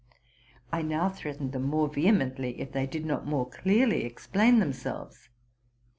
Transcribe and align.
''I 0.73 0.81
now 0.81 1.09
threatened 1.09 1.51
them 1.51 1.65
more 1.65 1.87
vehe 1.87 2.09
mently 2.09 2.57
if 2.57 2.71
they 2.71 2.87
did 2.87 3.05
not 3.05 3.27
more 3.27 3.47
clearly 3.47 4.03
explain 4.03 4.57
themselves. 4.57 5.29